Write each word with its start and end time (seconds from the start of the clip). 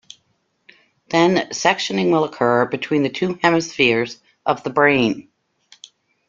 Then 1.09 1.49
sectioning 1.51 2.11
will 2.11 2.23
occur 2.23 2.65
between 2.65 3.03
the 3.03 3.09
two 3.11 3.35
hemispheres 3.43 4.19
of 4.47 4.63
the 4.63 4.71
brain. 4.71 5.29